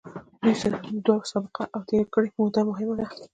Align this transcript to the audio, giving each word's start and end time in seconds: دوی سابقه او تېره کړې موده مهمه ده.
دوی 0.41 1.25
سابقه 1.31 1.63
او 1.73 1.81
تېره 1.87 2.05
کړې 2.13 2.29
موده 2.37 2.61
مهمه 2.69 2.93
ده. 2.99 3.05